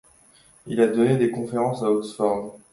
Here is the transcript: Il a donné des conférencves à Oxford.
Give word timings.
Il 0.65 0.81
a 0.81 0.87
donné 0.87 1.15
des 1.17 1.29
conférencves 1.29 1.83
à 1.83 1.91
Oxford. 1.91 2.55